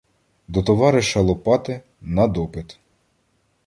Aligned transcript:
До 0.47 0.63
товариша 0.63 1.21
Лопати— 1.21 1.81
на 2.01 2.27
допит. 2.27 2.79